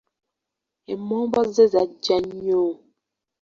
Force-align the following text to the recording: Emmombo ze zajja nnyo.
Emmombo 0.93 1.39
ze 1.53 1.65
zajja 1.73 2.17
nnyo. 2.23 2.63